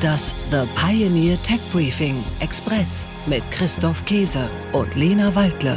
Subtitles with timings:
[0.00, 5.76] Das The Pioneer Tech Briefing Express mit Christoph Käse und Lena Waldle.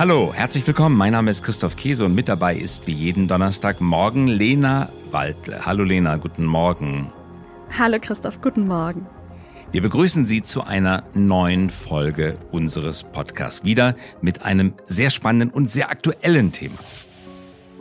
[0.00, 0.96] Hallo, herzlich willkommen.
[0.96, 5.64] Mein Name ist Christoph Käse und mit dabei ist wie jeden Donnerstagmorgen Lena Waldle.
[5.64, 7.12] Hallo Lena, guten Morgen.
[7.78, 9.06] Hallo Christoph, guten Morgen.
[9.70, 13.64] Wir begrüßen Sie zu einer neuen Folge unseres Podcasts.
[13.64, 16.78] Wieder mit einem sehr spannenden und sehr aktuellen Thema.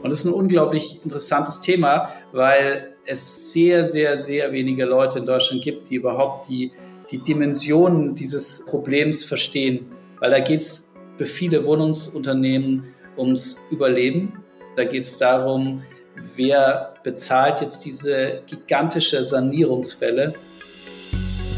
[0.03, 5.25] Und das ist ein unglaublich interessantes Thema, weil es sehr, sehr, sehr wenige Leute in
[5.25, 6.71] Deutschland gibt, die überhaupt die,
[7.09, 9.87] die Dimensionen dieses Problems verstehen.
[10.19, 14.43] Weil da geht es für viele Wohnungsunternehmen ums Überleben.
[14.75, 15.81] Da geht es darum,
[16.35, 20.35] wer bezahlt jetzt diese gigantische Sanierungswelle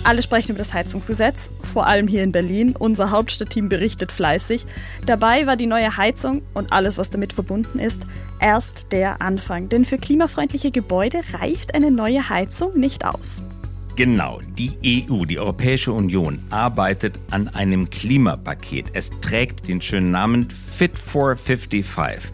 [0.04, 2.76] alle sprechen über das Heizungsgesetz, vor allem hier in Berlin.
[2.78, 4.66] Unser Hauptstadtteam berichtet fleißig.
[5.06, 8.02] Dabei war die neue Heizung und alles, was damit verbunden ist,
[8.40, 9.70] erst der Anfang.
[9.70, 13.42] Denn für klimafreundliche Gebäude reicht eine neue Heizung nicht aus.
[13.96, 18.88] Genau, die EU, die Europäische Union, arbeitet an einem Klimapaket.
[18.94, 22.32] Es trägt den schönen Namen Fit for 55.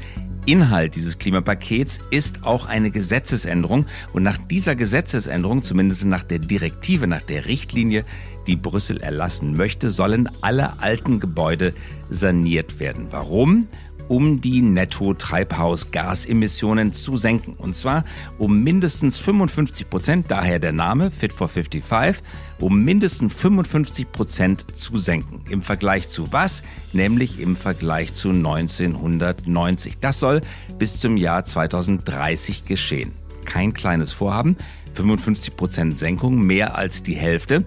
[0.47, 3.85] Inhalt dieses Klimapakets ist auch eine Gesetzesänderung.
[4.13, 8.05] Und nach dieser Gesetzesänderung, zumindest nach der Direktive, nach der Richtlinie,
[8.47, 11.73] die Brüssel erlassen möchte, sollen alle alten Gebäude
[12.09, 13.07] saniert werden.
[13.11, 13.67] Warum?
[14.07, 17.53] Um die Netto-Treibhausgasemissionen zu senken.
[17.53, 18.03] Und zwar
[18.37, 22.23] um mindestens 55 Prozent, daher der Name Fit for 55,
[22.59, 25.41] um mindestens 55 Prozent zu senken.
[25.49, 26.63] Im Vergleich zu was?
[26.93, 29.99] Nämlich im Vergleich zu 1990.
[29.99, 30.41] Das soll
[30.77, 33.13] bis zum Jahr 2030 geschehen.
[33.45, 34.57] Kein kleines Vorhaben.
[34.93, 37.65] 55 Prozent Senkung, mehr als die Hälfte.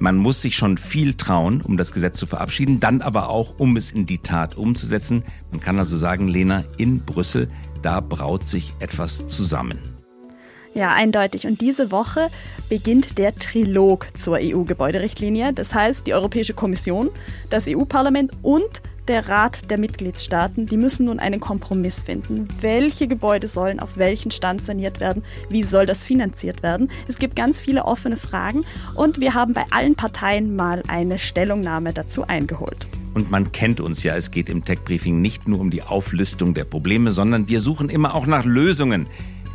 [0.00, 3.76] Man muss sich schon viel trauen, um das Gesetz zu verabschieden, dann aber auch, um
[3.76, 5.24] es in die Tat umzusetzen.
[5.50, 7.50] Man kann also sagen, Lena, in Brüssel,
[7.82, 9.97] da braut sich etwas zusammen.
[10.78, 11.44] Ja, eindeutig.
[11.44, 12.28] Und diese Woche
[12.68, 15.52] beginnt der Trilog zur EU-Gebäuderichtlinie.
[15.52, 17.10] Das heißt, die Europäische Kommission,
[17.50, 22.46] das EU-Parlament und der Rat der Mitgliedstaaten, die müssen nun einen Kompromiss finden.
[22.60, 25.24] Welche Gebäude sollen auf welchen Stand saniert werden?
[25.50, 26.88] Wie soll das finanziert werden?
[27.08, 28.64] Es gibt ganz viele offene Fragen
[28.94, 32.86] und wir haben bei allen Parteien mal eine Stellungnahme dazu eingeholt.
[33.14, 36.64] Und man kennt uns ja, es geht im Tech-Briefing nicht nur um die Auflistung der
[36.64, 39.08] Probleme, sondern wir suchen immer auch nach Lösungen.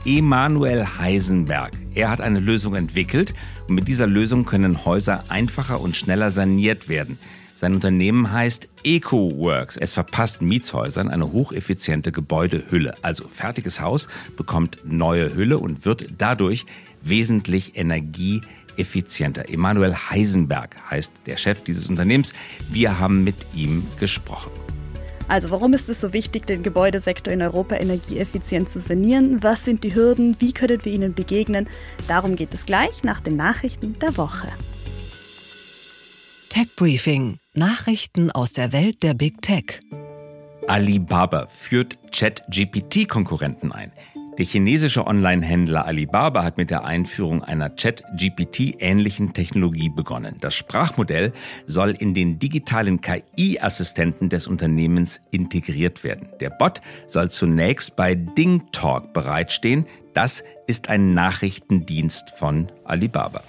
[0.06, 1.72] Emanuel Heisenberg.
[1.96, 3.34] Er hat eine Lösung entwickelt
[3.68, 7.18] und mit dieser Lösung können Häuser einfacher und schneller saniert werden.
[7.56, 9.78] Sein Unternehmen heißt EcoWorks.
[9.78, 12.96] Es verpasst Mietshäusern eine hocheffiziente Gebäudehülle.
[13.02, 16.66] Also fertiges Haus bekommt neue Hülle und wird dadurch
[17.02, 19.47] wesentlich energieeffizienter.
[19.47, 22.34] Emanuel Heisenberg heißt der Chef dieses Unternehmens.
[22.70, 24.52] Wir haben mit ihm gesprochen.
[25.28, 29.41] Also warum ist es so wichtig, den Gebäudesektor in Europa energieeffizient zu sanieren?
[29.41, 30.35] Was sind die Hürden?
[30.39, 31.67] Wie können wir ihnen begegnen?
[32.07, 34.47] Darum geht es gleich nach den Nachrichten der Woche.
[36.50, 39.81] Tech Briefing Nachrichten aus der Welt der Big Tech.
[40.67, 43.91] Alibaba führt Chat-GPT-Konkurrenten ein.
[44.39, 50.38] Der chinesische Online-Händler Alibaba hat mit der Einführung einer Chat-GPT-ähnlichen Technologie begonnen.
[50.41, 51.33] Das Sprachmodell
[51.67, 56.29] soll in den digitalen KI-Assistenten des Unternehmens integriert werden.
[56.39, 59.85] Der Bot soll zunächst bei DingTalk bereitstehen.
[60.16, 63.43] Das ist ein Nachrichtendienst von Alibaba.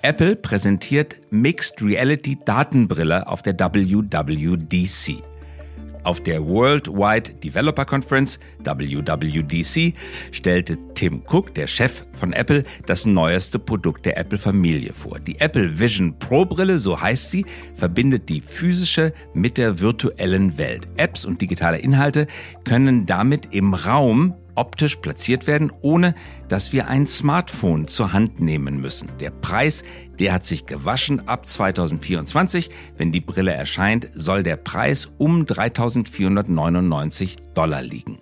[0.00, 5.33] Apple präsentiert Mixed Reality Datenbrille auf der WWDC.
[6.04, 9.94] Auf der Worldwide Developer Conference WWDC
[10.32, 15.18] stellte Tim Cook, der Chef von Apple, das neueste Produkt der Apple-Familie vor.
[15.18, 20.86] Die Apple Vision Pro Brille, so heißt sie, verbindet die physische mit der virtuellen Welt.
[20.98, 22.26] Apps und digitale Inhalte
[22.64, 26.14] können damit im Raum optisch platziert werden, ohne
[26.48, 29.10] dass wir ein Smartphone zur Hand nehmen müssen.
[29.20, 29.84] Der Preis,
[30.18, 31.28] der hat sich gewaschen.
[31.28, 38.20] Ab 2024, wenn die Brille erscheint, soll der Preis um 3.499 Dollar liegen.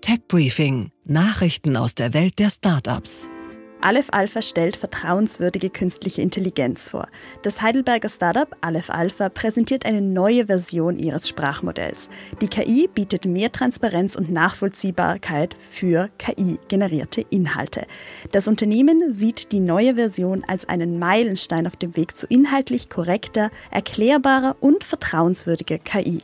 [0.00, 0.90] Tech Briefing.
[1.04, 3.30] Nachrichten aus der Welt der Startups.
[3.84, 7.06] Aleph Alpha stellt vertrauenswürdige künstliche Intelligenz vor.
[7.42, 12.08] Das Heidelberger Startup Aleph Alpha präsentiert eine neue Version ihres Sprachmodells.
[12.40, 17.86] Die KI bietet mehr Transparenz und Nachvollziehbarkeit für KI-generierte Inhalte.
[18.32, 23.50] Das Unternehmen sieht die neue Version als einen Meilenstein auf dem Weg zu inhaltlich korrekter,
[23.70, 26.22] erklärbarer und vertrauenswürdiger KI.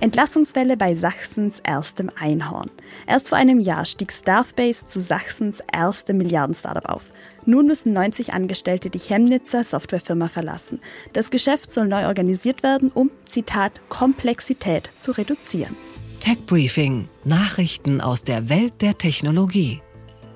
[0.00, 2.70] Entlassungswelle bei Sachsens erstem Einhorn.
[3.06, 7.02] Erst vor einem Jahr stieg Staffbase zu Sachsens erstem Milliarden-Startup auf.
[7.46, 10.80] Nun müssen 90 Angestellte die Chemnitzer Softwarefirma verlassen.
[11.14, 15.74] Das Geschäft soll neu organisiert werden, um, Zitat, Komplexität zu reduzieren.
[16.20, 17.08] Tech Briefing.
[17.24, 19.80] Nachrichten aus der Welt der Technologie.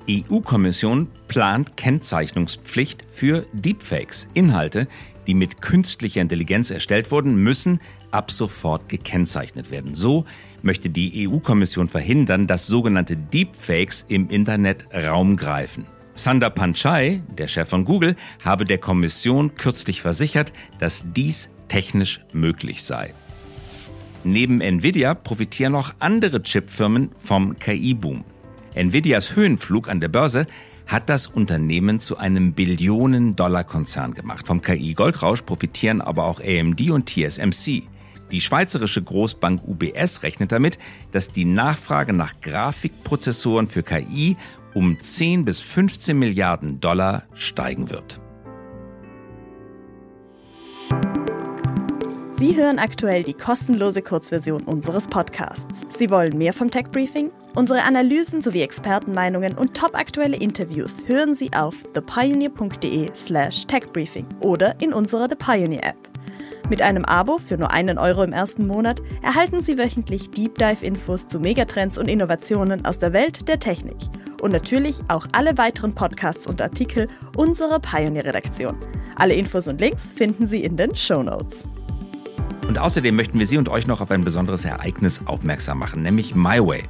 [0.09, 4.29] EU-Kommission plant Kennzeichnungspflicht für Deepfakes.
[4.35, 4.89] Inhalte,
[5.27, 9.95] die mit künstlicher Intelligenz erstellt wurden, müssen ab sofort gekennzeichnet werden.
[9.95, 10.25] So
[10.63, 15.87] möchte die EU-Kommission verhindern, dass sogenannte Deepfakes im Internet Raum greifen.
[16.15, 22.83] Sundar Panchai, der Chef von Google, habe der Kommission kürzlich versichert, dass dies technisch möglich
[22.83, 23.15] sei.
[24.25, 28.25] Neben Nvidia profitieren noch andere Chipfirmen vom KI-Boom.
[28.75, 30.47] Nvidias Höhenflug an der Börse
[30.87, 34.47] hat das Unternehmen zu einem Billionen-Dollar-Konzern gemacht.
[34.47, 37.83] Vom KI-Goldrausch profitieren aber auch AMD und TSMC.
[38.31, 40.79] Die schweizerische Großbank UBS rechnet damit,
[41.11, 44.37] dass die Nachfrage nach Grafikprozessoren für KI
[44.75, 48.21] um 10 bis 15 Milliarden Dollar steigen wird.
[52.33, 55.83] Sie hören aktuell die kostenlose Kurzversion unseres Podcasts.
[55.97, 57.31] Sie wollen mehr vom Tech Briefing?
[57.55, 65.29] Unsere Analysen sowie Expertenmeinungen und topaktuelle Interviews hören Sie auf thepioneer.de/slash techbriefing oder in unserer
[65.29, 65.97] The Pioneer App.
[66.71, 70.83] Mit einem Abo für nur einen Euro im ersten Monat erhalten Sie wöchentlich Deep Dive
[70.83, 73.99] Infos zu Megatrends und Innovationen aus der Welt der Technik
[74.41, 77.07] und natürlich auch alle weiteren Podcasts und Artikel
[77.37, 78.77] unserer Pioneer Redaktion.
[79.17, 81.69] Alle Infos und Links finden Sie in den Show Notes.
[82.67, 86.35] Und außerdem möchten wir Sie und euch noch auf ein besonderes Ereignis aufmerksam machen, nämlich
[86.35, 86.85] MyWay.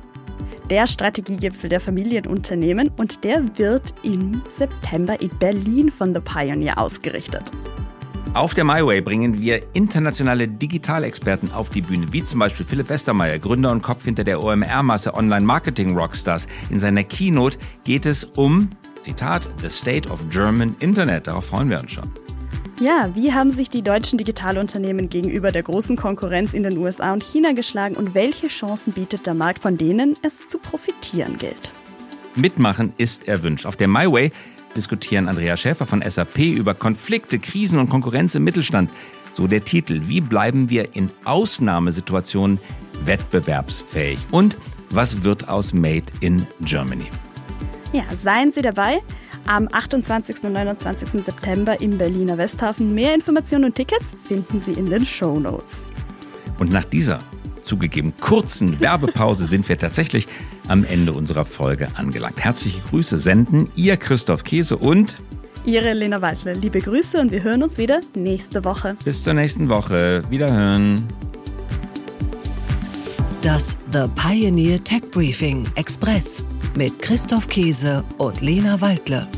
[0.73, 7.43] Der Strategiegipfel der Familienunternehmen und der wird im September in Berlin von The Pioneer ausgerichtet.
[8.33, 13.39] Auf der MyWay bringen wir internationale Digitalexperten auf die Bühne, wie zum Beispiel Philipp Westermeier,
[13.39, 16.47] Gründer und Kopf hinter der OMR-Masse Online Marketing Rockstars.
[16.71, 21.27] In seiner Keynote geht es um, Zitat, The State of German Internet.
[21.27, 22.11] Darauf freuen wir uns schon.
[22.81, 27.23] Ja, wie haben sich die deutschen Digitalunternehmen gegenüber der großen Konkurrenz in den USA und
[27.23, 31.73] China geschlagen und welche Chancen bietet der Markt, von denen es zu profitieren gilt?
[32.35, 33.67] Mitmachen ist erwünscht.
[33.67, 34.31] Auf der MyWay
[34.75, 38.91] diskutieren Andrea Schäfer von SAP über Konflikte, Krisen und Konkurrenz im Mittelstand.
[39.31, 40.03] So der Titel.
[40.07, 42.59] Wie bleiben wir in Ausnahmesituationen
[43.05, 44.19] wettbewerbsfähig?
[44.31, 44.57] Und
[44.91, 47.07] was wird aus Made in Germany?
[47.93, 49.03] Ja, seien Sie dabei
[49.47, 50.45] am 28.
[50.45, 51.25] und 29.
[51.25, 52.95] September im Berliner Westhafen.
[52.95, 55.87] Mehr Informationen und Tickets finden Sie in den Show Notes.
[56.59, 57.19] Und nach dieser
[57.63, 60.27] zugegeben kurzen Werbepause sind wir tatsächlich
[60.69, 62.43] am Ende unserer Folge angelangt.
[62.43, 65.17] Herzliche Grüße senden Ihr Christoph Käse und
[65.65, 66.55] Ihre Lena Waldle.
[66.55, 68.97] Liebe Grüße und wir hören uns wieder nächste Woche.
[69.05, 70.25] Bis zur nächsten Woche.
[70.29, 71.07] Wiederhören.
[73.43, 76.45] Das The Pioneer Tech Briefing Express
[76.75, 79.29] mit Christoph Käse und Lena Waldle.